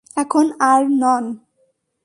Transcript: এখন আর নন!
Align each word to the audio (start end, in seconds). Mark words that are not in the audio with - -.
এখন 0.17 0.45
আর 0.71 0.81
নন! 1.01 1.25